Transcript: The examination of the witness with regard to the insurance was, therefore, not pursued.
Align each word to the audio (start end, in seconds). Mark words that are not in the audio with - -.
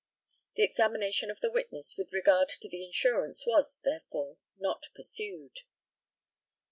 The 0.55 0.63
examination 0.63 1.29
of 1.29 1.41
the 1.41 1.51
witness 1.51 1.93
with 1.95 2.11
regard 2.11 2.49
to 2.59 2.67
the 2.67 2.83
insurance 2.83 3.45
was, 3.45 3.79
therefore, 3.83 4.37
not 4.57 4.87
pursued. 4.95 5.59